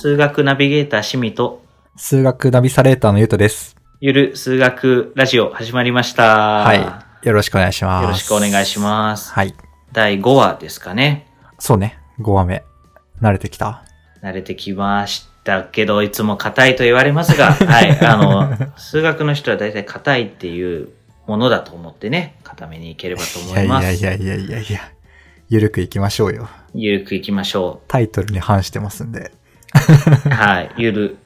[0.00, 1.62] 数学ナビゲーターしみと、
[1.94, 3.76] 数学ナビサレーターのゆうとです。
[4.00, 6.64] ゆる数学ラジオ始まりました。
[6.64, 6.74] は
[7.22, 7.26] い。
[7.26, 8.04] よろしくお願いします。
[8.04, 9.30] よろしくお願いします。
[9.30, 9.54] はい。
[9.92, 11.26] 第5話ですかね。
[11.58, 11.98] そうね。
[12.18, 12.64] 5話目。
[13.20, 13.84] 慣れてきた？
[14.22, 17.98] 慣れてきましたけど、いつも硬いと言われますが、 はい。
[18.00, 20.88] あの、数学の人は大体硬いっていう
[21.26, 24.00] ものだと思ってね、固めにいければと思います。
[24.00, 24.80] いやいやいやいやいやいや。
[25.50, 26.48] ゆるくいきましょうよ。
[26.72, 29.38] ゆるくいきましょタイトルに反してますんで。
[30.26, 30.28] う。
[30.30, 30.70] はい。
[30.76, 31.16] ゆる。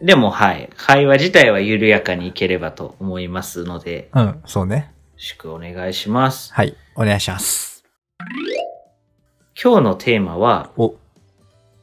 [0.00, 0.68] でも、はい。
[0.76, 4.92] 会話自体は緩やかにいければと思いますので、ようん、そうね。
[5.14, 6.52] ろしくお願いします。
[6.52, 6.76] はい。
[6.96, 7.84] お願いします。
[9.62, 10.94] 今日のテーマは、お、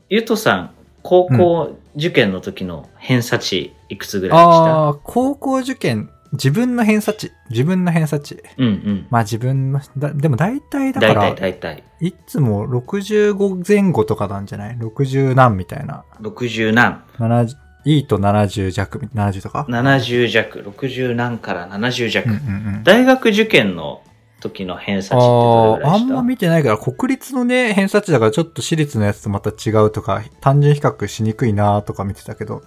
[0.09, 0.71] ゆとさん、
[1.02, 4.88] 高校受験の時の偏差値いくつぐらいでした？
[4.88, 7.31] あー、高校受験、自分の偏差値。
[7.49, 8.43] 自分の偏差値。
[8.57, 9.07] うんうん。
[9.09, 11.83] まあ自分の、だでも大体だか大体ら、大体。
[12.02, 16.03] いつも65前後とかなんじゃない ?60 何みたいな。
[16.21, 17.55] 60何70、
[17.86, 20.59] いいと70弱、70とか ?70 弱。
[20.59, 22.30] 60何から70弱。
[22.30, 22.83] うんうんうん。
[22.83, 24.03] 大学受験の
[24.39, 26.14] 時の偏差値ってどれぐらいした？
[26.14, 32.61] あんま見てないから、国立のね、偏差値だからちょっと私立のやつとまた違うとか、単純比較しにくいなとか見てたけど、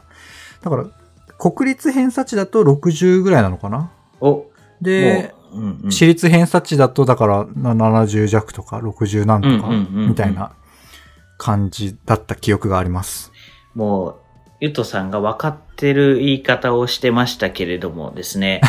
[0.62, 0.84] だから、
[1.50, 3.90] 国立偏差値だと60ぐらいなのかな？
[4.20, 4.46] お、
[4.80, 10.52] で、もう、うんうん、私立偏差値だとだからな70弱とか60何とか、みたいな
[11.38, 13.32] 感じだった記憶があります。
[13.74, 14.16] もう、
[14.60, 18.60] ゆとさんが分かってる言い方をしてましたけれどもですね。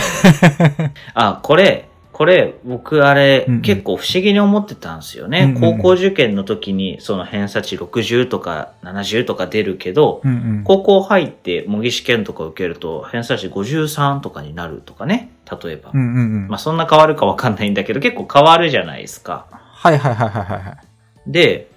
[1.13, 5.53] あ、これ、これ、僕あれ、うんうん結構不思議に思ってたんですよね。
[5.55, 10.63] うんうん高校受験の時に、その偏差値60とか70とか出るけど、うんうん。
[10.63, 15.31] 高校入って模擬試験とか受けると、偏差値53とかになるとかね。
[15.63, 15.91] 例えば。
[15.93, 16.47] うんうんうん。
[16.47, 19.47] まあそんな変わるかわかんないんだけど、結構変わるじゃないですか。
[19.51, 20.77] はいはいはいはいはいはい。
[21.25, 21.67] で、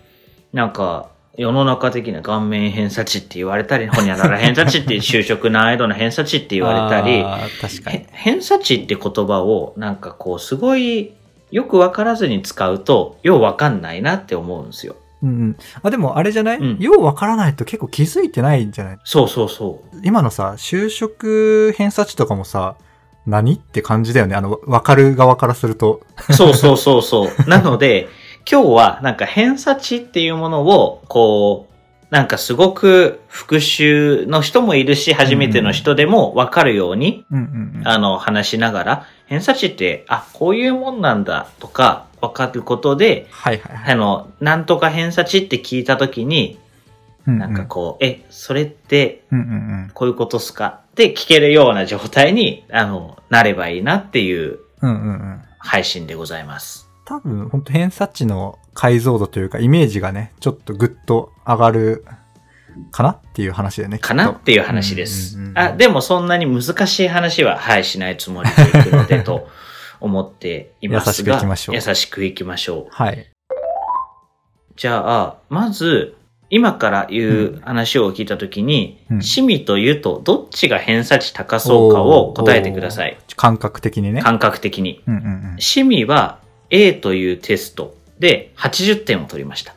[0.53, 7.23] なんか、世の中的な顔面偏差値って言われたり、ほにゃらら偏差値って就職難易度の偏差値って言われたり、
[7.61, 8.07] 確かにへ。
[8.13, 11.13] 偏差値って言葉をなんかこうすごい
[11.51, 14.97] よくわからずに使うと、ようわかんないなって思うんですよ。
[15.23, 15.57] うんうん。
[15.83, 18.98] あ、でもあれじゃない、うんようわからないと結構気づいてないんじゃない？
[19.05, 22.77] そうそうそ今のさ、就職偏差値とかもさ、
[23.27, 24.36] 何って感じだよね。
[24.36, 26.01] あの、わかる側からすると。
[26.30, 26.33] う。
[26.33, 27.30] そうそうそうそう。
[27.51, 28.08] なので、
[28.51, 31.77] 今日はなんか偏差値っていうものを、こう、
[32.11, 37.24] なんかすごく復習の人もいるし、初めての人でもわかるように。
[37.85, 43.92] あの、話しながら、偏差値って、あ、こういうもんなんだとか、わかることで、はいはいはい。
[43.92, 46.58] あの、なんとか偏差値って聞いたときに、
[47.27, 49.51] うんなんかこう、え、それって、うんうんう
[49.89, 49.90] ん。
[49.92, 54.61] こういうことっすかって聞けるような状態に、あの、なればいいなっていう。
[55.58, 56.86] 配信でございます。
[57.06, 62.05] 多分、本当偏差値の解像度というか、イメージがね、ちょっとぐっと上がる
[62.90, 63.98] かなっていう話だよね。
[63.98, 65.52] かなきっていう話ですうんうんう。
[65.55, 69.46] んあ、でもそんなに難しい話は、はい、しないつもりでいくので、と
[70.00, 71.34] 思っていますが。
[71.34, 72.86] 優しくいきましょう優しくいきましょう。
[72.90, 73.30] はい。
[74.74, 76.17] じゃあ、まず、
[76.50, 83.17] 今から言う話を聞いたときに、うんシミとユとどっちが偏差値高そうかを答えてください。
[83.36, 84.23] 感覚的にね。
[84.23, 85.02] 感覚的に。
[85.06, 86.40] うんうんシミは
[86.71, 89.75] A というテストで80点を取りました。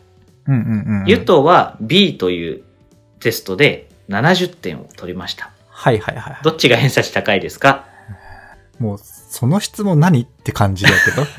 [0.47, 0.53] うん。
[0.53, 1.07] うんうんうんうん。
[1.07, 2.63] ユとは B という
[3.19, 5.51] テストで70点を取りました。
[5.69, 6.37] はいはいはい。
[6.43, 7.85] どっちが偏差値高いですか？
[8.79, 11.27] もう、その質問何って感じだけど。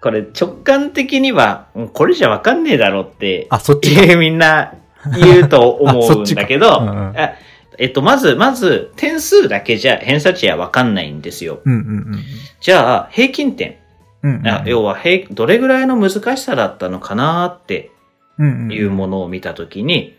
[0.00, 4.74] これ直感的には、うんこれじゃわかんねえだろって、あ、そっちみんな
[5.16, 7.32] 言うと思うんだけど、うんうんあ
[7.78, 11.60] えっと、まず、まず、点数だけじゃ偏差値はわかんないんですよ。
[11.64, 11.82] うんうんう
[12.16, 12.24] ん
[12.60, 13.76] じゃあ、平均点。
[14.22, 14.30] うん。
[14.30, 17.90] うんうんあ要は平、どれぐらいの難しさだったのかなって
[18.38, 20.16] うんうんいうものを見たときに、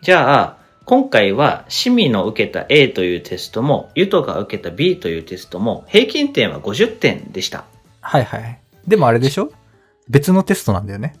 [0.00, 7.64] じゃあ、今回は、シミの受けた A というテストも、ユトが受けた B というテストも、平均点は50点でした。
[8.00, 8.58] はいはい。
[8.86, 9.52] でもあれでしょ？
[10.08, 11.14] 別のテストなんだよね。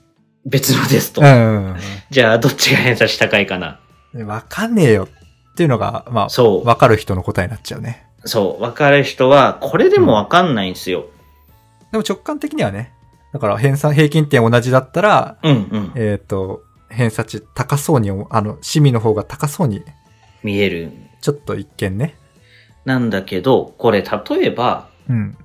[0.44, 1.20] 別のテスト。
[1.20, 1.76] うん
[2.10, 3.78] じゃあ、どっちが偏差値高いかな？
[4.14, 4.26] うん。
[4.26, 5.08] わかんねえよっ
[5.54, 8.06] ていうのが、まあ、そうわかる人の答えになっちゃうね。
[8.24, 11.06] そう、わかる人は、これでもわかんないんですよ。
[11.90, 12.92] でも直感的にはね。
[13.32, 15.92] だから偏差、平均点同じだったら、うんうん。
[15.94, 19.82] えっ、と、偏差値高そうにあの、シミの方が高そうに、
[20.42, 20.92] 見える。
[21.20, 22.16] ちょっと一見ね。
[22.84, 25.36] なんだけど、これ例えば、うん。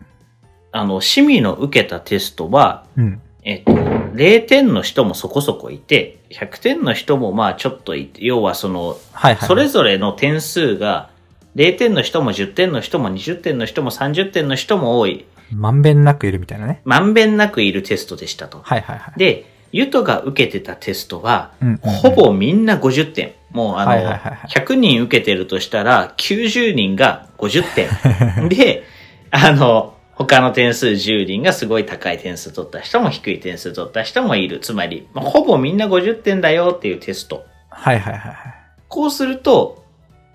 [0.72, 3.22] あの、シミの受けたテストは、うん。
[3.44, 9.48] えっと、0点の人もそこそこいて、100点の人もまあちょっといて、要はその、はいはい。
[9.48, 11.10] それぞれの点数が、
[11.56, 16.82] 0点の人も10点の人も20点の人も30点の人も多い、まんべんなくいるみたいなね。
[16.84, 18.62] まんべんなくいるテストでしたと。
[18.62, 19.20] はいはいはい。
[19.20, 23.34] で、ゆとが受けてたテストは、うんうんほぼみんな50点。
[23.52, 28.50] もうあの、はいはいはいはい100人受けてるとしたら、90人が50点。
[28.50, 28.84] で、
[29.32, 34.60] あの、他の点数10人がすごい高い点数取った人も低い点数取った人もいる。
[34.60, 37.46] つまり、まあほぼみんな50点だよっていうテスト。
[37.70, 38.56] はいはいはいはい。
[38.88, 39.86] こうすると、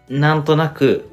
[0.08, 1.08] なんとなく、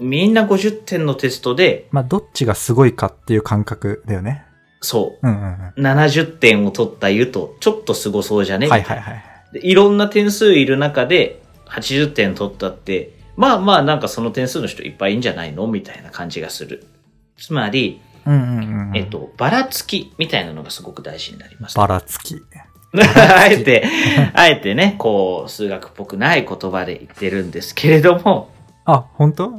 [0.00, 4.44] みんな50点のテストで、まあ、どっちがすごいかっていう感覚だよね。
[4.80, 5.86] そう、うんうんうん。
[5.86, 8.66] 70点を取ったゆと、ちょっとすごそうじゃね？
[8.66, 9.24] はいはいはい。
[9.52, 15.66] でいろんな点数いる中で、80点取ったって、まあまあなんかその点数の人いっぱいいんじゃないの？
[15.66, 16.86] みたいな感じがする。
[17.40, 18.96] つまり、うんうんうんうん。
[18.96, 21.76] えっと、ばらつきみたいなのがすごく大事になります。
[21.76, 22.36] ばらつき。
[22.94, 23.84] あえて、
[24.34, 28.50] あえてね、こう、数学っぽくない言葉で言ってるんですけれども、
[28.84, 29.52] あ、本当？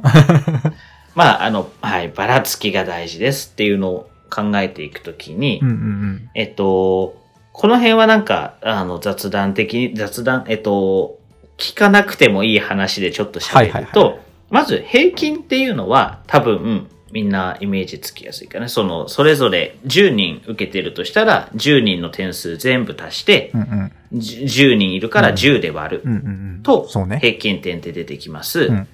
[1.14, 6.30] まあ、あの、はい、ばらつきが大事ですっていうのを考えていくときに、うんうんうん。
[6.34, 7.16] えっと、
[7.52, 11.18] この辺はなんか、あの、雑談的に、雑談、えっと、
[11.58, 18.68] 聞かなくてもいい話でちょっと喋ると、はいはいはいまず平均っていうのは多分、みんなイメージつきやすいかな。
[18.70, 24.18] その、それぞれ10人受けてるとしたら、10人の点数全部足してう、んうん。
[24.18, 26.20] じ10人いるから10で割るうんうんう
[26.58, 26.60] ん。
[26.62, 26.88] と。
[27.20, 28.62] 平均点って出てきます。
[28.64, 28.88] うん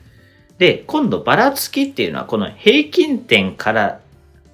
[0.59, 4.01] で、今度ばらつきっていうのは、この平均点から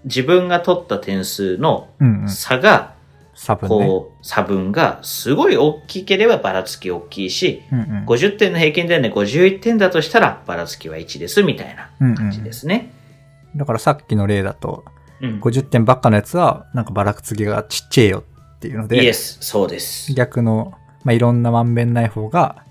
[0.04, 2.28] 自分が取った点数のうんうん。
[2.28, 2.92] 差が、
[3.34, 3.86] 差分ね。
[3.86, 8.04] こう、差分がすごい大きければばらつき大きいし、うんうん。
[8.04, 12.92] 50点の平均点で51点だとしたらばらつきは1ですみたいなうんうん感じですね。
[13.56, 14.84] だからさっきの例だと、
[15.20, 15.40] うん。
[15.40, 18.24] 50点ばっかのやつは、なんかばらつきがちっちゃいよ
[18.56, 20.12] っていうので、イエス、そうです。
[20.12, 20.74] 逆の、
[21.04, 22.64] まあ、いろんなまんべんない方が、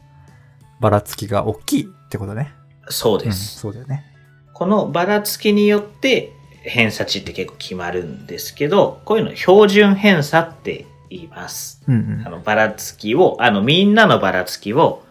[0.80, 2.53] ばらつきが大きいってことね。
[2.85, 3.59] うん、そうです。
[3.59, 4.06] そうだよね。
[4.53, 6.31] このばらつきによって
[6.63, 11.81] 偏差値って結構決まるんですけど、こういうの標準偏差って言います。
[11.88, 15.03] うんあの、ばらつきを、あの、みんなのばらつきを、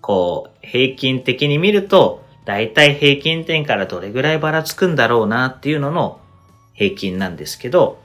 [0.00, 6.18] こう、平均的に見ると、だいたい平均点からどれぐらいばらつくんだろうなっていうのの
[6.72, 8.00] 平均なんですけど、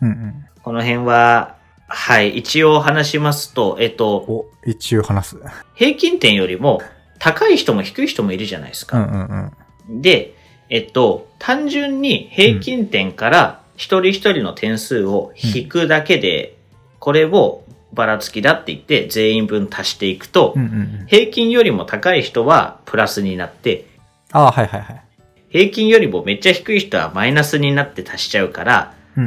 [0.00, 0.08] うん。
[0.08, 0.44] うんうん。
[0.62, 1.56] この辺は、
[1.88, 5.36] はい、一応話しますと、えっと、お、一応話す。
[5.74, 6.80] 平均点よりも
[7.18, 8.96] 高い人も低い人もいるじゃないですか。
[8.96, 9.52] うんうん
[9.90, 10.00] うん。
[10.00, 10.36] で、
[10.70, 16.56] えっと、単純に平均点から一人一人の点数を引くだけで、
[16.98, 17.62] これを
[17.92, 21.06] ばらつきだって言って全員分足していくと、うんうんうん。
[21.06, 23.86] 平均よりも高い人はプラスになって、
[24.32, 25.02] ああ、はいはいはい。
[25.50, 29.26] 平均よりもめっちゃ低い人はマイナスになって足しちゃうから、うんう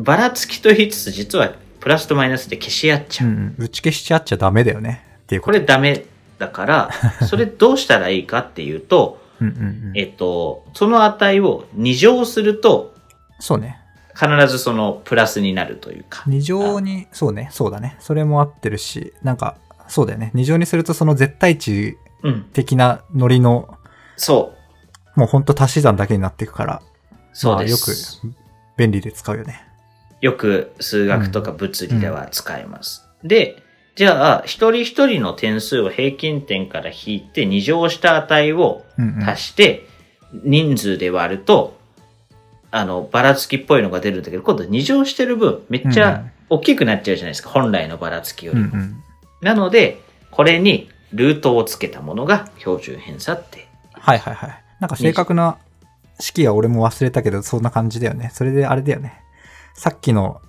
[0.00, 3.26] んばらつきと言いつつ実はプラスとマイナスで消し合っちうん。
[3.26, 3.32] ゃう。
[3.32, 3.64] うんうん。
[3.64, 5.02] 打ち消しちゃっちゃダメだよね。
[5.22, 5.46] っていうこ。
[5.46, 6.04] ことれダメ
[6.38, 6.90] だから、
[7.28, 9.58] それどうしたらいいかっていうと、うんうんう
[9.92, 9.92] ん。
[9.94, 12.94] えっと、その値を2乗すると、
[13.40, 13.78] そうね。
[14.14, 16.24] 必ずそのプラスになるというか。
[16.26, 17.96] 二乗に、そうね、そうだね。
[18.00, 19.56] それも合ってるし、なんか、
[19.88, 20.30] そうだよね。
[20.34, 22.44] 二乗にするとその絶対値うん。
[22.52, 23.76] 的なノリの、
[24.16, 24.54] そ
[25.16, 25.20] う。
[25.20, 26.82] もうほんと足し算だけになっていくから、
[27.32, 28.20] そうです。
[28.24, 28.38] まあよく
[28.76, 29.60] 便利で使うよね。
[30.20, 33.06] よく数学とか物理では使えます。
[33.24, 33.62] で、
[33.96, 39.28] じゃあ、一人一人の点数を平均点から引いて2乗した値をうんうん。
[39.28, 39.86] 足して、
[40.44, 41.76] 人数で割ると、
[42.72, 47.50] あの、ばらつきっぽいのが出るんだけど、今度2乗してる分、めっちゃ大きくなっちゃうじゃないですか。
[47.50, 48.70] 本来のばらつきよりも。
[48.72, 49.02] うんうん。
[49.42, 50.00] なので、
[50.30, 53.68] これにルートをつけたものが標準偏差って。
[53.92, 54.64] はいはいはい。
[54.80, 55.58] なんか正確な
[56.18, 58.30] 式は俺も忘れたけど、そんな感じだよね。
[58.32, 59.20] それであれだよね。
[59.74, 60.40] さっきの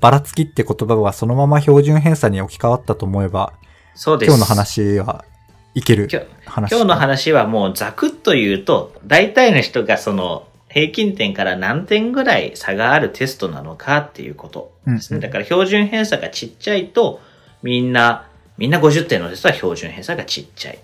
[0.00, 3.52] ばらつきって言葉はそのまま標準偏差に置き換わったと思えば、
[3.94, 4.28] そうです。
[4.28, 5.24] 今日の話は
[5.74, 6.70] いける今日話。
[6.72, 15.16] 今日の話はもうざくっと言うと、大体の人がその平均点から何点ぐらい差があるテストなのかっていうことですね。
[15.16, 17.20] うんだから標準偏差がちっちゃいと、
[17.62, 20.78] みんな、みんな50点のテストは標準偏差がちっちゃい。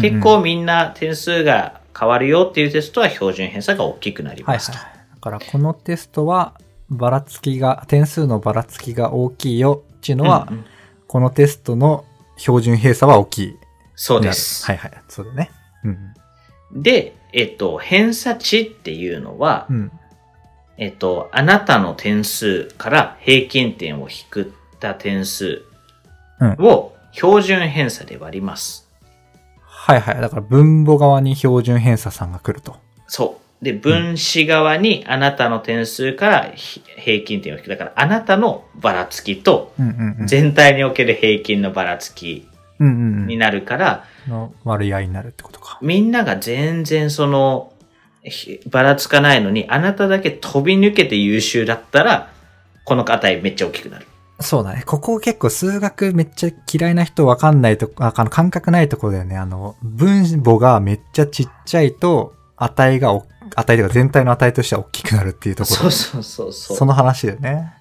[0.00, 4.78] 結構みんな点数が変わるよっていうテストは標準偏差が大きくなりますと。
[4.78, 4.98] はいはい。
[5.14, 6.54] だからこのテストは、
[6.88, 10.64] ばらつきが、点数のばらつきが大きいよっていうのは、うんうん
[11.10, 12.04] このテストの
[12.36, 13.58] 標準偏差は大きい。
[13.96, 14.64] そうです。
[14.64, 14.92] はいはい。
[15.08, 15.50] そうだね。
[15.82, 16.14] うん。
[16.72, 19.92] で、えっと、偏差値っていうのは、うん。
[20.76, 24.48] えっと、あなたの点数から平均点を引っ
[24.78, 25.62] た点数
[26.40, 28.88] うんを標準偏差で割ります。
[29.66, 30.20] はいはい。
[30.20, 32.76] だから分母側に標準偏差さんが来ると。
[33.06, 33.64] そう。
[33.64, 37.68] で、分子側にあなたの点数からひ平均点を引く。
[37.68, 40.26] だから、あなたのばらつきとうんうんうん。
[40.26, 42.48] 全体における平均のばらつき
[42.78, 43.30] うんうんうん。
[44.28, 45.78] の割合になるってことか。
[45.82, 47.72] みんなが全然その、
[48.22, 52.32] ひばらつかないのに、あなただけ飛び抜けて優秀だったら、
[52.84, 54.06] この値めっちゃ大きくなる。
[54.40, 54.82] そうだね。
[54.86, 59.36] ここ結構数学めっちゃ嫌いな人わかんないとこ、ああの感覚ないところだよね。
[59.36, 65.76] あの、分母がめっちゃちっちゃいと、値がお、値とか全体の値としては大きくなるっていうところ。
[65.76, 66.76] そうそうそうそう。
[66.76, 67.72] その話だよね。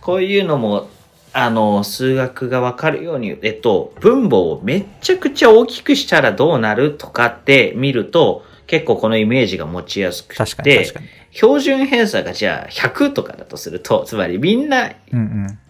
[0.00, 0.88] こういうのも、
[1.32, 10.92] あの、数学がわかるように、えっと、分母をめっちゃくちゃ大きくしたらどうなるとかって見ると、結構このイメージが持ちやすくて。
[11.30, 14.92] 標準偏差がじゃあ100とかだとすると、つまりみんな。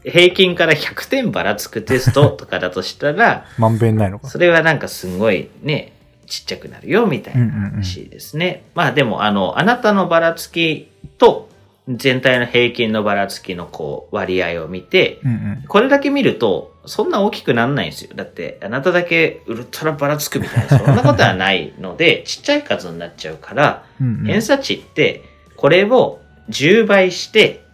[0.02, 4.28] 平均から100点ばらつくテストとかだとしたら、 まんべんないのか。
[4.28, 5.92] それはなんかすごいね、
[6.26, 8.64] ちっちゃくなるよみたいな話ですね。
[8.74, 10.88] まあでも、あの、あなたのばらつき
[11.18, 11.48] と
[11.88, 15.64] 全体の平均のばらつきのこう割合を見て、うんうん。
[15.66, 18.10] これだけ見ると、そんな大きくなんないんですよ。
[18.14, 24.26] だって、あなただけウルトラばらつくみたいな、そんなことはないので、 ちっちゃい数になっちゃうから、うんうん。
[24.26, 25.24] 偏差値って、
[25.56, 27.64] これを10倍して、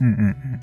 [0.00, 0.60] うんうん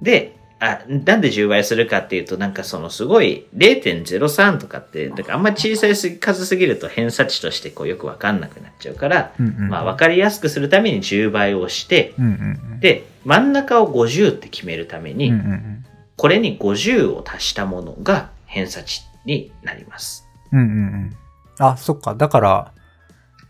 [0.00, 9.46] で、あ、なんで10倍するかっていうと、なんかそのすごい0.03とかって、だからあんまり小さい数すぎると偏差値としてこうよくわかんなくなっちゃうから、うん。
[9.48, 9.68] うんうん。
[9.70, 12.30] まあわかりやすくするために10倍をして、うんうん
[12.74, 12.80] うん。
[12.80, 15.84] で、真ん中を50って決めるために、うんうんうん。
[16.16, 20.28] これに50を足したものが偏差値になります。
[20.52, 21.16] うんうんうん。
[21.58, 22.14] あ、そっか。
[22.14, 22.72] だから、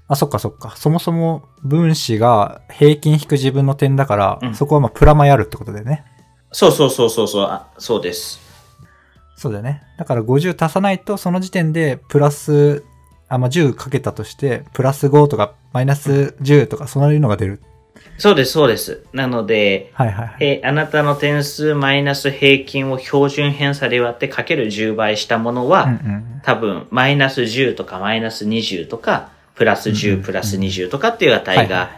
[0.08, 0.72] あ、そっかそっか。
[0.76, 6.04] そもそも分子が平均引く自分の点だから、うんそこはまあプラマイあるってことだよね。
[6.52, 8.40] そうそうそうそうそう、あそうです。
[9.36, 9.82] そうだよね。
[9.98, 12.84] だから50足さないと、その時点でプラス、
[13.28, 17.60] あ、まあ、10かけたとして、プラス5とかマイナス10とか、そういうのが出る。
[18.18, 19.04] そうです、そうです。
[19.12, 20.36] なので、はいはいはい。
[20.40, 26.40] えあなたの点数マイナス平均を標準偏差で割ってかける10倍したものは、うんうん。
[26.44, 31.90] 多分マイナス10とかマイナス20とか、プラスうんうん10プラス20とかっていう値はいが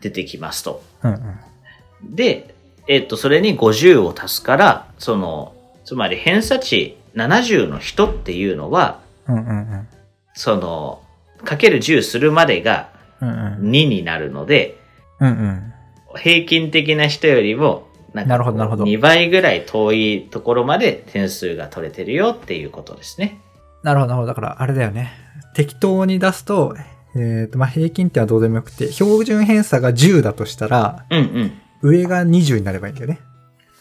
[0.00, 0.82] 出てきますと。
[1.02, 2.14] うんうん。
[2.14, 2.54] で、
[2.86, 9.88] えっと、それに50を足すから、その、つまり偏差値70の人っていうのは、うんうんうん。
[10.34, 11.02] その、
[11.44, 13.70] かける10するまでがうんうん。
[13.70, 14.78] 2になるので、
[15.20, 15.72] うんうん。
[16.16, 23.40] 平均的な人よりも、なるほどなるほど2倍ぐらい遠いところまで点数が取れてるよっていうことですね。
[23.84, 24.26] なるほど、なるほど。
[24.28, 25.12] だから、あれだよね。
[25.54, 26.74] 適当に出すと、
[27.14, 31.52] えっ、と、まあ、平均点はどうでもよくて、標準偏差が10だとしたら、うんうん。
[31.82, 33.20] 上が20になればいいんだよね。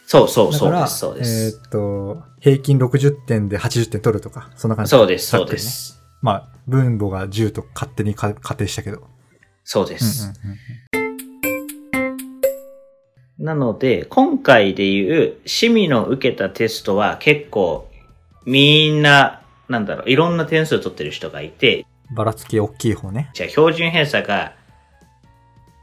[0.06, 1.62] そうそうそうです、そうです。
[1.64, 4.90] えっ、と、平均60点で80点取るとか、そんな感じ。
[4.90, 6.02] そうです、そうです。
[6.22, 9.08] まあ、分母が10と勝手にか仮定したけど。
[9.64, 10.34] そうです。
[10.44, 10.58] うんうん
[13.40, 17.90] なので、今回でいう、市民の受けたテストは結構、
[18.46, 22.16] みんな、なんだろう、いろんな点数取ってる人がいて、うん。
[22.16, 23.30] ばらつき大きい方ね。
[23.34, 24.56] じゃあ標準偏差が、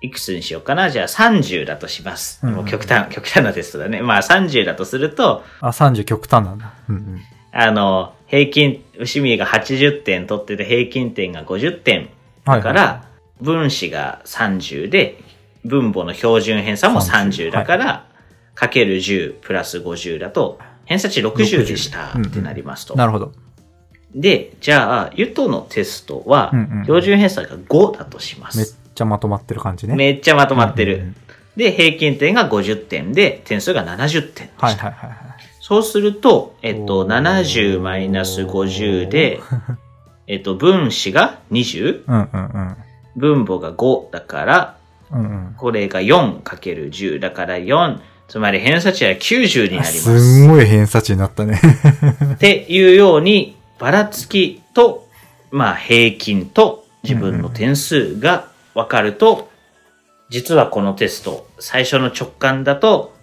[0.01, 0.91] いくつにしようかな？
[0.91, 2.41] じゃあ30だとします。
[2.43, 4.03] うんうんもう極端、 極端なテストだね。
[4.03, 6.73] まあ30だとすると、あ、30極端なんだ。
[6.89, 7.21] うんうん。
[7.53, 12.11] あの、平均、牛見が80点取ってて平均点が50点
[12.45, 13.05] はいはいだから、
[13.41, 15.19] 分子が30で、
[15.65, 18.07] 分母の標準偏差も30 30だから、
[18.55, 22.95] かける10プラス50だと、偏差値60でした60ってなりますと。
[22.95, 23.33] なるほど。
[24.15, 28.76] で、じゃあ、ユトのテストはうんうん、標準偏差が5だとしまめっす。
[28.97, 29.95] ちゃまとまってる感じね。
[29.95, 31.17] めっちゃまとまってるうんうんうん。
[31.57, 34.67] で、平均点が50点で、点数が70点でした。
[34.67, 35.19] はいはいはいはい。
[35.61, 39.41] そうすると、えっと、おー70マイナス50で、
[40.27, 42.05] えっと、分子が 20?
[42.07, 42.77] うんうんうん。
[43.17, 44.77] 分母が5だから、
[45.13, 45.55] うんうん。
[45.57, 47.99] これが 4×10 だから4、
[48.29, 51.61] つまり偏差値は90になりますんごい偏差値になったね。
[52.35, 55.07] っていうように、ばらつきと、
[55.51, 59.49] まあ平均と自分の点数が分かると、
[60.29, 63.15] 実はこのテスト、最初の直感だと、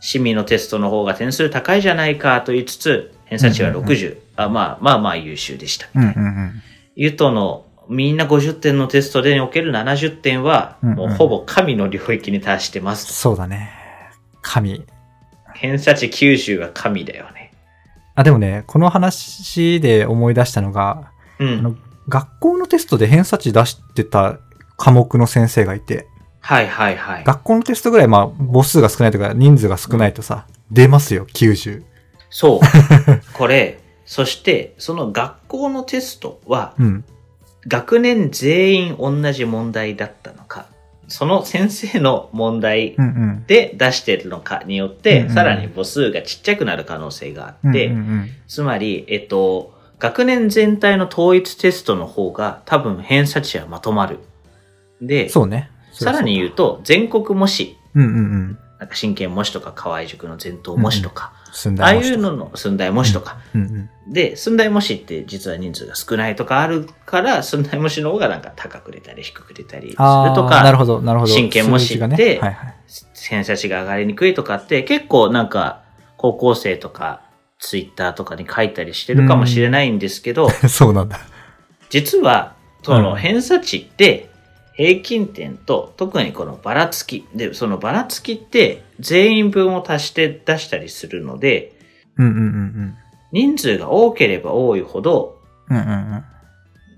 [0.00, 4.16] 市民のテストの方が点数高いじゃないかと言いつつ、偏差値はうんうん60。
[4.36, 5.86] あまあまあまあ優秀でした。
[5.94, 6.62] うんうんうん。
[6.96, 13.12] ゆとのみんな50点のテストでおける70点は、うんうんもうほぼ神の領域に達してますと。
[13.12, 13.70] そうだね。
[14.40, 14.84] 神。
[15.54, 17.52] 偏差値90は神だよね。
[18.14, 21.58] あ、でもね、この話で思い出したのが、うん。
[21.58, 21.76] あの、
[22.08, 24.38] 学校のテストで偏差値出してた
[24.82, 26.08] 科目の先生がいて、
[26.40, 27.24] はいはいはい。
[27.24, 31.84] 学校のテストぐらい、まあ、母数が少ないとか、人数が少ないとさ、出ますよ、90。
[32.30, 32.60] そう。
[33.32, 37.04] これ、そして、その学校のテストは、うん。
[37.68, 40.66] 学年全員同じ問題だったのか、
[41.06, 43.44] その先生の問題うんうん。
[43.46, 54.18] で出してるのかによって、うんうんさらに母数がちっちゃくなる可能性があって、うんうんつまり、えっと、学年全体の統一テストの方が多分偏差値はまとまる。
[55.02, 55.70] でうん、そうね。
[55.92, 58.58] さらに言うと、全国模試、うんうんうん。
[58.78, 64.12] なんか真剣模試とか河合塾の前頭模試とか、寸ああい大模試とかうのの寸大模試とか、うんうん。
[64.12, 71.32] で、寸大模試って実は人数が少ないとかあるから、寸大模試の方がなんか高く出たり低く出たりするとああ、なるか、ほど、なるほど。
[71.32, 72.74] 真剣模試ってはいはい。
[73.14, 75.82] 偏差値が上がりにくいとかって結構なんか
[76.16, 77.22] 高校生とか
[77.60, 81.20] ツイッターとかに書いたりしてるかもしれないんですけど、 そうなんだ。
[81.88, 84.31] 実はそうんの偏差値って
[84.74, 91.72] 平均点と特にこのばらつきでそのばらつきって全員分を足して出したりするので
[92.16, 92.96] うんうんうん
[93.32, 95.38] 人数が多ければ多いほど
[95.68, 95.76] うん。
[95.76, 96.24] うんうんうん。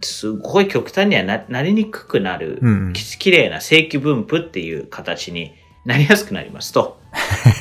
[0.01, 5.55] すごい極端にはななりにくくなる、うんうんき綺麗な正規分布っていう形に
[5.85, 6.99] なりやすくなりますと、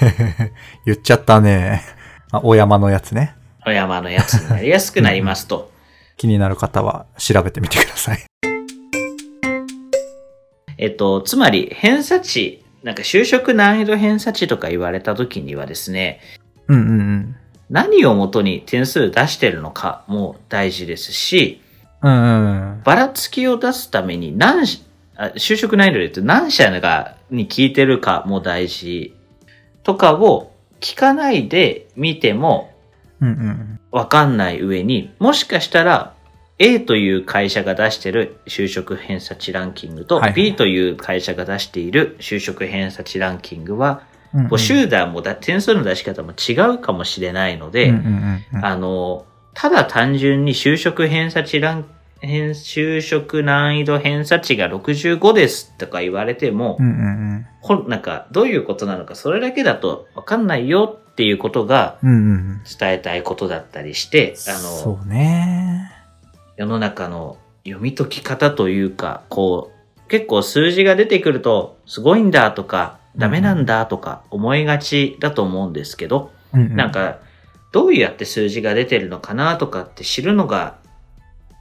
[0.86, 1.82] 言っちゃったね。
[2.32, 3.36] あ、大山のやつね。
[3.66, 5.72] お山のやつになりやすくなりますと。
[6.18, 8.53] 気になる方は調べてみてください。
[10.84, 16.20] えっと、つまり偏差値、なんか就職難易度偏差値とか言われた時にはですね、
[16.68, 17.36] うんうんうん。
[17.70, 21.62] 何をもとに点数出してるのかも大事ですし、
[22.02, 24.84] うんうんばらつきを出すために何し、
[25.16, 29.16] あ就職難易度で言うと何社がに聞いてるかも大事
[29.84, 32.74] とかを聞かないで見ても
[33.90, 36.14] わかんない上に、もしかしたら
[36.60, 48.66] A という会社が出してる就職偏差値ランキングとはいはい B という会社が出している就職偏差値ランキングはうんう集団もだ点数の出し方も違うかもしれないので、うんうんうんうん。
[48.66, 51.86] あの、ただ単純に就職偏差値ラン、
[52.20, 57.90] 偏就職難易度偏差値が65ですとか言われても、うんうんうん。
[57.90, 62.62] なんかどういうことなのかそれだけだとわかんないよっていうことがうんうんうん。
[62.80, 65.93] 伝えたいことだったりして、あの、そうね。
[66.58, 69.72] 世の中の読み解き方というか、こ
[70.06, 77.20] う、結構数字が出てくると、すごいんだとか、ダメなんだとか思いがちだと思うんですけど、うんうんなん、か、
[77.72, 80.78] どうやって数字が出てるのかなとかって知るのが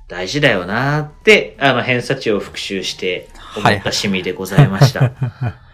[0.08, 5.12] 大事だよなって、あの、偏差値を復習して思った趣味でございました。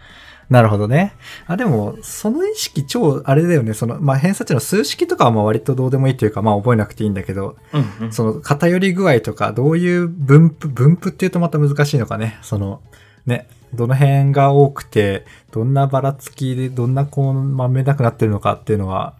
[0.49, 1.13] なるほどね。
[1.45, 3.73] あ、でも、その意識超、あれだよね。
[3.73, 12.39] その、まあ、偏差値の数式とかはまあ割とどうでもいいというか、まあ覚えなくていいんだけど、うんうんその偏り具合とか、どういう分布、分布っていうとまた難しいのかね。
[12.41, 12.81] その、
[13.27, 19.15] ね、どの辺が多くて、どんなばらつきで、どんなこう、まめなくなってるのかっていうのは、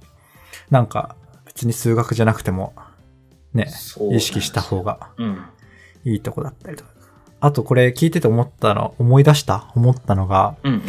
[0.72, 1.16] なんか、
[1.46, 2.74] 別に数学じゃなくても、
[3.54, 3.68] ね、
[4.12, 5.46] 意識した方がうん。
[6.06, 6.90] いいとこだったりとか。
[7.42, 10.82] あとこれ聞いてて思ったの、思い出した思ったのが、うんうん。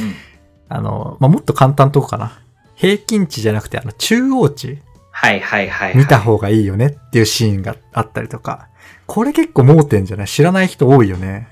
[0.71, 2.39] あの、まあ、もっと簡単なとこかな。
[2.77, 4.79] 平均値じゃなくて、あの、中央値
[5.11, 5.97] はいはいはい、はい。
[5.99, 8.69] 見た方がいいよねっていうシーンがあったりとか。
[9.07, 10.27] これ結構盲点じゃない？
[10.29, 11.49] 知らない人多いよね。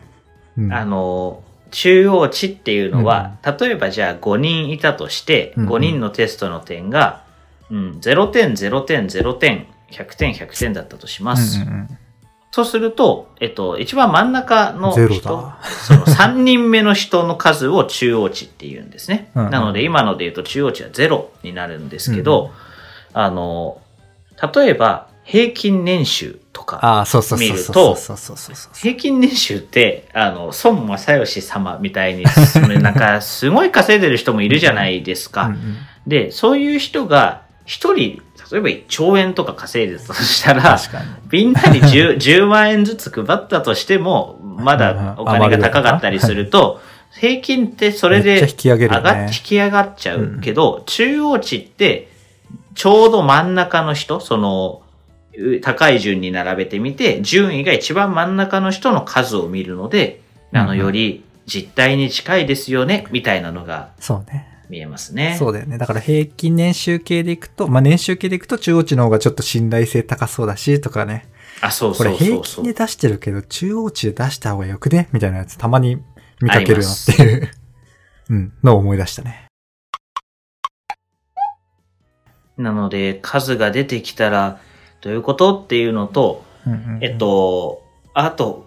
[0.57, 0.72] うん。
[0.72, 7.24] あの、中央値っていうのは、例えばじゃあ5人いたとして、うんうん5人のテストの点が、
[7.70, 11.61] うん、0点、0点、0点、100点、100点だったとします。
[11.61, 11.98] うんうんうん
[12.51, 15.53] そうすると、えっと、一番真ん中の人、
[15.87, 19.31] その3人目の人の数を中央値って言うんですね。
[19.35, 22.51] うん、なので、今ので言うと中央値は0になるんですけど、
[23.15, 23.81] うん、あの、
[24.55, 27.05] 例えば、平均年収とか
[27.39, 27.97] 見ると、
[28.75, 32.25] 平均年収って、あの、孫正義様みたいに、
[32.83, 35.55] なんかすごい稼いでる人もいるじゃないですか。
[36.07, 40.79] で、そういう人が一人例えば1兆円とか稼いでたとしたら。
[41.31, 46.81] みんなに 10, 10 万円ずつ配ったとしても、まだお金が高かったりすると、
[47.11, 49.23] 平均ってそれでめっちゃ引き上げ上がっね。
[49.27, 52.09] 引き上がっちゃうけど、中央値って、
[52.75, 54.83] ちょうど真ん中の人、その、
[55.37, 60.21] う高い順に並べてみて、順位が一番真ん中の人の数を見るので、
[60.53, 64.58] あの、より実態に近いですよね、みたいなのがそうね。
[64.68, 65.37] 見えますね。
[65.38, 65.78] そうだよね。
[65.78, 71.26] だから平均年収系でいくと、まあ、年収系でいくと中央値の方がちょっと信頼性高そうだし、とかね。
[71.61, 72.72] あ、そうこれそうそうそう平均で。
[72.74, 75.09] 出してるけど、中央値で出した方がよくね？
[75.12, 76.02] みたいなやつたまに
[76.40, 77.50] 見かけるなっていう、
[78.31, 79.46] うん、のを思い出したね。
[82.57, 84.61] なので、数が出てきたら、
[85.00, 87.83] どういうことっていうのと、うんうんうんえっ、と、
[88.14, 88.66] あと、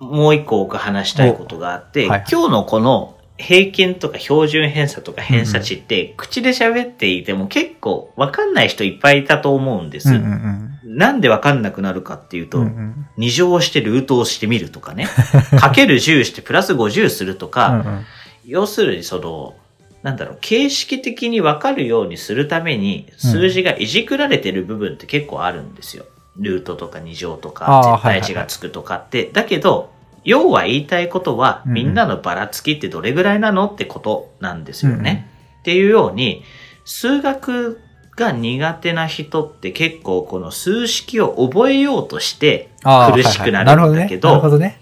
[0.00, 10.10] もう一個僕話したいことがあって、おはいはい今日のこの平均とか標準偏差とか偏差値って、口で喋っていても結構わかんない人いっぱいいたと思うんです。
[10.10, 12.66] うんうんなんでわかんなくなるかっていうと、うん。
[12.66, 15.06] うんうん2乗してルートをしてみるとかね、
[15.58, 18.04] かける10してプラス50するとか、うんうん
[18.46, 19.54] 要するにその、
[20.02, 26.04] なんだろう、形式的にわかるようにするために、数字がいじくられてる部分って結構あるんですよ。
[26.36, 29.30] ルートとか2乗とあか、ー絶対値がつくとかって。
[29.32, 29.93] だけど、
[30.24, 35.28] 要は言いたいことは、うんうんみんなのばらつきってどれぐらいなのってことなんですよね。
[35.60, 36.42] っていうように、
[36.84, 37.80] 数学
[38.16, 44.78] が苦手な人って結構この数式を覚えようとして苦しくなはいはいるんだけど、なるほどね。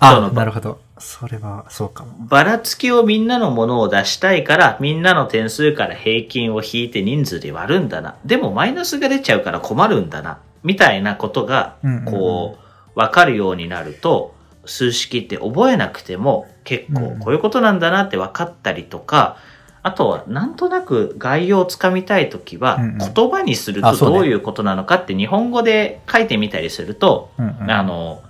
[0.00, 0.26] なるほどね。
[0.26, 0.86] そあのなるほど。
[0.98, 2.12] それは、そうかも。
[2.26, 8.16] ばらつきをみんなのものを出したいから、みんなの点数から平均を引いて人数で割るんだな。
[8.24, 10.38] でもマイナスが出ちゃうから困るんだな。
[10.62, 12.58] みたいなことがうんうんうん、こ
[12.94, 14.34] う、わかるようになると、
[14.66, 19.36] 数式って覚えなくても結構こういうことなんだなって分かったりとか、
[19.82, 22.78] あとはなんとなく概要をつかみたいときは
[23.14, 28.22] 言葉にするとどういうことなのかって日本語で書いてみたりすると、あの、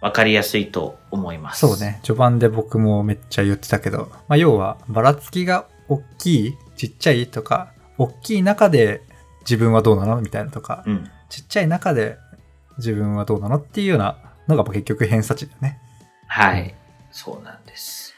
[0.00, 1.60] わかりやすいと思います。
[1.66, 1.78] そう。
[1.78, 2.00] ね。
[2.02, 9.02] 序盤で僕もめっちゃ言ってたけど、まあ、要は、ばらつきが大きい、ちっちゃいとか、大きい中で
[9.42, 11.10] 自分はどうなのみたいなとか、うん。
[11.28, 12.18] ちっちゃい中で
[12.78, 14.16] 自分はどうなのっていうような
[14.56, 15.78] のが結局偏差値だよね。
[16.26, 16.74] はい。
[17.10, 18.14] そうなんです。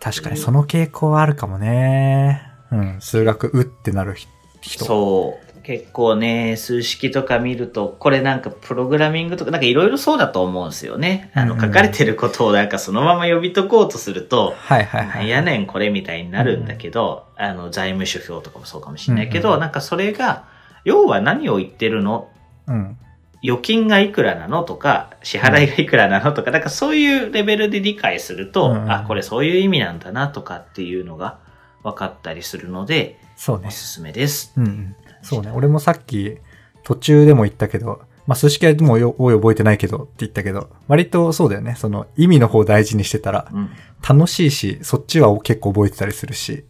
[0.00, 2.42] 確かにその傾向はあるかもね。
[2.70, 2.96] うん。
[3.00, 4.14] 数学、うってなる
[4.60, 4.84] 人。
[4.84, 5.62] そう。
[5.62, 11.30] 結構ね、数式とか見ると、これなんかプログラミングとか、なんかいろいろそうだと思うんですよね。
[11.34, 15.14] あの、書かれてることをなんかそのまま読み解こうとすると、はいはいは。
[15.16, 20.46] ないんやねんこれみたいになるんだけど、あの、財務諸表とかもそうかもしれないけど、うんうんなんかそれが、
[20.84, 22.30] 要は何を言ってるの？
[22.66, 22.98] うん。
[23.42, 31.38] 預金がいくらなのとか、支払いがいくらなのとか、なんかそういうレベルで理解すると、うんうんあ、これそういう意味なんだなとかっていうのが
[31.82, 33.70] 分かったりするので、そうねお。
[33.70, 34.52] すすめです。
[34.56, 34.96] うんうん。
[35.22, 35.50] そうね。
[35.52, 36.38] 俺もさっき
[36.82, 41.76] 途中でも言ったけど、まあ数式はもうよ多い覚えてないけどって言ったけど、割とそうだよね。
[41.76, 43.70] その意味の方大事にしてたらうん。
[44.06, 46.64] 楽しいし、そっちは結構覚えてたりするし。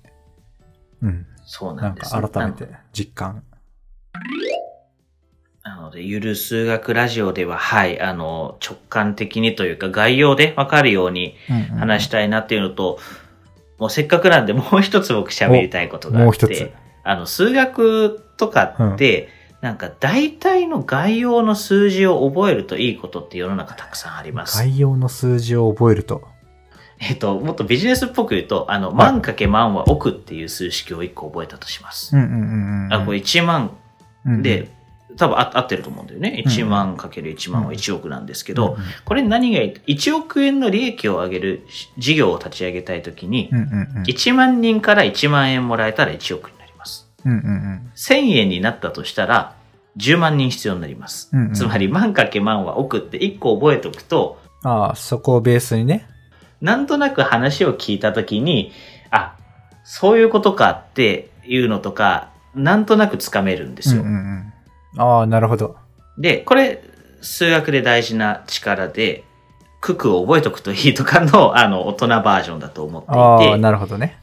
[1.03, 1.27] うん。
[1.45, 2.11] そうななんんです。
[2.13, 3.43] か改めて実感。
[5.69, 11.37] なので、ゆる数学ラジオでは、はい、あの、直感的にというか、概要でわかるように
[11.79, 12.99] 話したいなっていうのと、
[13.77, 16.73] もうせっかくなんで、もう一つ僕喋りたいことがあって、
[17.05, 19.29] あの、数学とかって、
[19.61, 24.57] なんか大体の概要の数字を覚えるといいことって世の中たくさんあります。
[24.57, 26.23] 概要の数字を覚えると。
[26.99, 32.17] えっと、もっとビジネスっぽく言うと、あの、い万かけ万は億っていう数式を一個覚えたとします。
[32.17, 32.93] うんうんうんうん。
[32.95, 33.77] あ、これ1万
[34.25, 34.71] うんで、
[35.19, 36.43] 多分あ合ってると思うんだよね。
[36.47, 41.67] 1万かける1万は1億なんですけど、うんこれ何がいい ?1 億円の利益を上げる
[41.99, 44.03] 事業を立ち上げたいときに、うんうんうん。
[44.05, 47.09] 1万人から1万円もらえたら1億になります。
[47.25, 47.93] うんうんうん。
[47.97, 49.57] 1000円になったとしたら、
[49.97, 51.31] 10万人必要になります。
[51.33, 56.09] うんうんつまり、万かけ万は億って1個覚えておくと、ああ、そこをベースにね。
[56.61, 58.73] なんとなく話を聞いたときに、
[59.11, 59.37] あ、
[59.85, 64.03] そういうことかっていうのとか、なんとなくつかめるんですよ。
[64.03, 64.48] うんうんうん。
[64.97, 65.77] ああ、なるほど。
[66.17, 66.83] で、これ、
[67.21, 69.25] 数学で大事な力で、
[69.81, 74.19] 九九を覚えとくといいとかの、 あの、大人バージョンだと思ってああ、いて、なるほどね。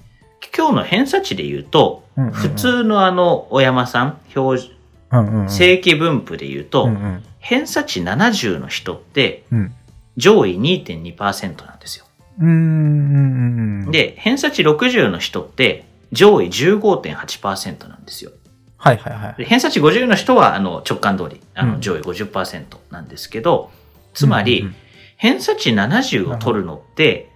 [0.55, 4.71] 今日の偏差値で言うと、うんうんうん普通のあの、小山さん、標準
[5.11, 5.49] うんうんうん。
[5.49, 7.23] 正規分布で言うと、うんうん。
[7.39, 9.73] 偏差値70の人って、うん。
[10.17, 12.05] 上位2.2%なんですよ。
[12.39, 18.31] うんうんうんうん。、で、偏差値60の人って、上位15.8%なんですよ。
[18.77, 19.35] はいはいはい。
[19.37, 23.71] で偏差値50の人は、あの、直感通り、あの、うん上位50%なんですけど、
[24.13, 24.75] つまり、うんうん
[25.17, 27.29] 偏差値70を取るのって、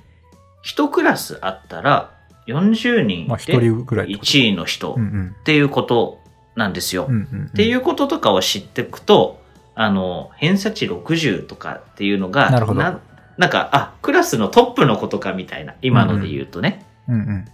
[0.62, 2.12] 一クラスあったら
[2.48, 4.96] 40人で人ぐらいってこと1位の人。
[4.96, 6.20] っていうこと
[6.56, 7.08] なんですよ。
[7.50, 9.42] っていうこととかを知っていくと、
[9.76, 13.00] あの、偏差値60とかっていうのが、な
[13.38, 16.86] なんか、あ、クラスのトップのことかみたいな、今ので言うとね。
[17.08, 17.46] うんうん。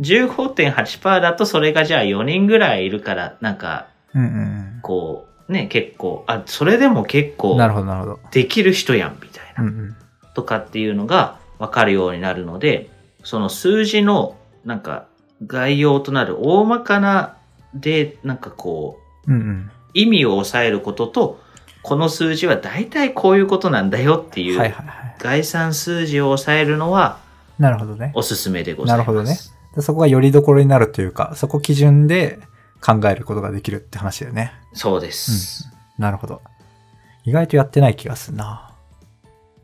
[0.00, 3.88] 15.8%だとそれがじゃあ4人ぐらいいるから、なんか、
[4.82, 7.36] こう、ね、結構、あ、それでも結うん。
[7.36, 8.20] 構なるほどなるほど。
[8.30, 9.68] できる人やん、みたいなうん。
[9.68, 9.96] うん。
[10.34, 12.90] とかっていうのが分かるようになるので、
[13.24, 15.06] その数字のなんか
[15.46, 17.36] 概要となる大まかな
[17.74, 19.70] で、なんかこう、うんうん。
[19.94, 21.40] 意味を抑えることと、
[21.82, 24.74] この数字は大体こういうことなんだよっていはいう。
[25.18, 27.18] 概算数字を抑えるのは
[27.58, 28.12] なるほどね。
[28.14, 29.06] おすすめでございます。
[29.08, 29.36] なるほどね
[29.78, 32.40] でそこがよりどころになるというか、そこ基準で
[32.84, 34.52] 考えることができるって話だよね。
[34.72, 35.70] そうです。
[35.98, 36.42] なるほど。
[37.24, 38.74] 意外とやってない気がするな。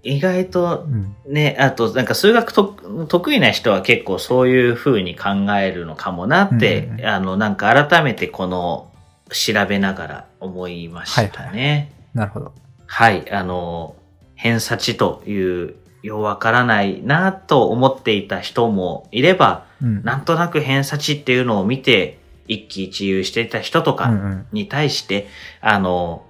[0.05, 1.17] 意外とうん。
[1.27, 2.65] ね、あとなんか数学と
[3.09, 8.93] 得意な人は結構そういう風に考えるのかもなって、うんうんうんあのなんか改めてこの
[9.31, 11.91] 調べながら思いましたね。
[12.15, 12.53] なるほど。
[12.87, 13.97] はい、あの、
[14.37, 15.75] 偏差値という、
[16.05, 20.03] ようわからないなと思っていた人もいれば、うん。
[20.03, 24.47] なんとなく偏差値っていうのを見て、一喜一憂していた人とかうんうん。
[24.53, 25.29] に対して、
[25.61, 26.25] あの、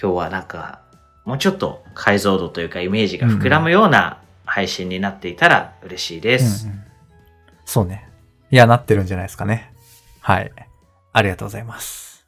[0.00, 0.80] 今日はなんか、
[1.24, 6.66] もうちょっと解像度というかイメージが膨らむような配信になっていたら嬉しいです。
[6.66, 6.84] うんうん
[7.64, 8.08] そうね。
[8.50, 9.72] いや、なってるんじゃないですかね。
[10.20, 10.52] はい。
[11.12, 12.26] ありがとうございます。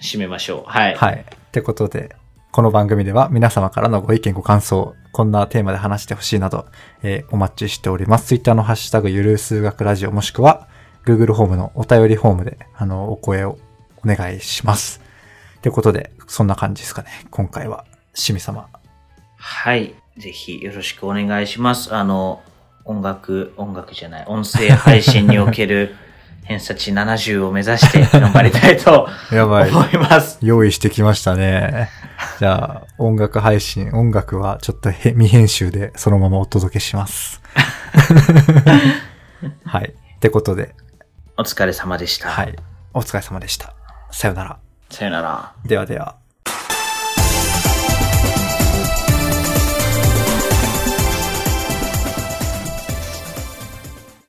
[0.00, 0.70] 締めましょう。
[0.70, 0.94] はい。
[0.94, 1.14] はい。
[1.14, 2.14] ってことで、
[2.54, 6.66] この番組では皆様からのご意見ご感想、こんなテーマで話してほしいなど、
[7.02, 8.28] えーお待ちしております。
[8.28, 10.68] Twitter のハッシュタグゆる数学ラジオもしくは
[11.04, 13.58] Google ホームのお便りフォームで、あの、お声を
[14.04, 15.00] お願いします。
[15.56, 17.26] ってことで、そんな感じですかね。
[17.32, 18.68] 今回は、しみ様。
[19.36, 19.92] はい。
[20.16, 21.92] ぜひよろしくお願いします。
[21.92, 22.40] あの、
[22.84, 25.96] 音楽、音楽じゃない、音声配信における
[26.44, 29.70] 偏差値70を目指して頑張りたいと やばい。
[29.70, 30.38] 思います。
[30.42, 31.90] 用意してきましたね。
[32.38, 37.40] じゃあ、音楽配信、音楽はちょっとへ未編集でそのままお届けします。
[39.64, 39.94] はい。
[40.16, 40.74] ってことで、
[41.36, 42.28] お疲れ様でした。
[42.28, 42.54] はい。
[42.92, 43.74] お疲れ様でした。
[44.10, 44.58] さよなら。
[44.90, 45.52] さよなら。
[45.64, 46.23] ではでは。